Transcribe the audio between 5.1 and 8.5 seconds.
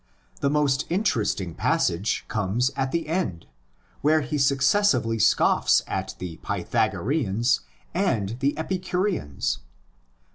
scoffs at the Pythagoreans and